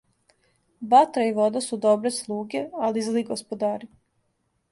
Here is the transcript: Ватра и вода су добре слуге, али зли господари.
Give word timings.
Ватра 0.93 1.25
и 1.31 1.33
вода 1.39 1.61
су 1.65 1.79
добре 1.83 2.13
слуге, 2.17 2.63
али 2.87 3.03
зли 3.09 3.25
господари. 3.31 3.93